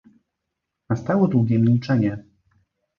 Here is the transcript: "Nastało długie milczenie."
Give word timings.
"Nastało 0.89 1.27
długie 1.27 1.59
milczenie." 1.59 2.23